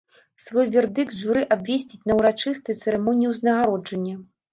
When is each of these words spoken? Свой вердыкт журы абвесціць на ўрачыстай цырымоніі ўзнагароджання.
Свой 0.43 0.65
вердыкт 0.75 1.13
журы 1.19 1.43
абвесціць 1.55 2.07
на 2.11 2.15
ўрачыстай 2.21 2.79
цырымоніі 2.85 3.29
ўзнагароджання. 3.35 4.17